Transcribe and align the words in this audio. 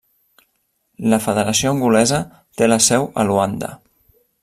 La 1.13 1.19
Federació 1.25 1.73
Angolesa 1.75 2.25
té 2.61 2.71
la 2.73 2.83
seu 2.89 3.09
a 3.25 3.31
Luanda. 3.33 3.75